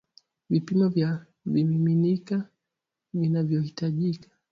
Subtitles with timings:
[0.49, 2.49] vipimo vya vimiminika
[3.13, 4.29] vinavyohitajika